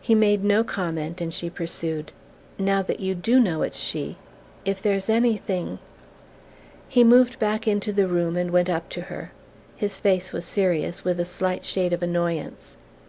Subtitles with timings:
[0.00, 2.10] He made no comment, and she pursued:
[2.58, 4.16] "Now that you DO know it's she,
[4.64, 5.78] if there's anything"
[6.88, 9.30] He moved back into the room and went up to her.
[9.76, 12.76] His face was serious, with a slight shade of annoyance.